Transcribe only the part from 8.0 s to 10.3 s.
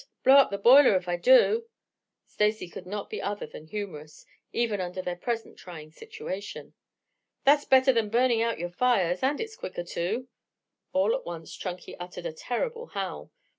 burning out your fires, and it's quicker too"